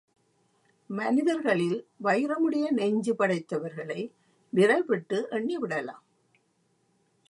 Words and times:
மனிதர்களில் 0.89 1.87
வைரமுடைய 2.03 2.71
நெஞ்சு 2.71 3.13
படைத்தவர்களை 3.13 4.11
விரல் 4.49 4.85
விட்டு 4.85 5.27
எண்ணிவிடலாம். 5.31 6.03